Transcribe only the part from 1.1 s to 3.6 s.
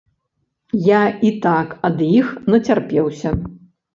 і так ад іх нацярпеўся.